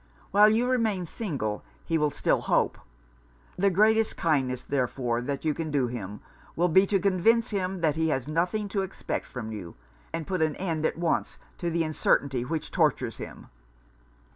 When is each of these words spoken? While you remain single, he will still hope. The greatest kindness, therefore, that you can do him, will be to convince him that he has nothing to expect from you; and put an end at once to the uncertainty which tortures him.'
While 0.31 0.49
you 0.49 0.67
remain 0.67 1.05
single, 1.05 1.63
he 1.85 1.95
will 1.95 2.09
still 2.09 2.41
hope. 2.41 2.79
The 3.55 3.69
greatest 3.69 4.17
kindness, 4.17 4.63
therefore, 4.63 5.21
that 5.21 5.45
you 5.45 5.53
can 5.53 5.69
do 5.69 5.85
him, 5.89 6.21
will 6.55 6.69
be 6.69 6.87
to 6.87 6.99
convince 6.99 7.51
him 7.51 7.81
that 7.81 7.95
he 7.97 8.09
has 8.09 8.27
nothing 8.27 8.67
to 8.69 8.81
expect 8.81 9.27
from 9.27 9.51
you; 9.51 9.75
and 10.11 10.25
put 10.25 10.41
an 10.41 10.55
end 10.55 10.87
at 10.87 10.97
once 10.97 11.37
to 11.59 11.69
the 11.69 11.83
uncertainty 11.83 12.43
which 12.43 12.71
tortures 12.71 13.17
him.' 13.17 13.45